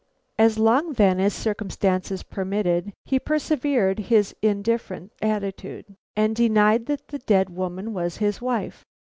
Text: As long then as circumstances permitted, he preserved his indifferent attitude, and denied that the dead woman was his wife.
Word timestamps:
As 0.39 0.57
long 0.57 0.93
then 0.93 1.19
as 1.19 1.31
circumstances 1.31 2.23
permitted, 2.23 2.91
he 3.05 3.19
preserved 3.19 3.99
his 3.99 4.33
indifferent 4.41 5.11
attitude, 5.21 5.95
and 6.15 6.35
denied 6.35 6.87
that 6.87 7.09
the 7.09 7.19
dead 7.19 7.51
woman 7.51 7.93
was 7.93 8.17
his 8.17 8.41
wife. 8.41 8.83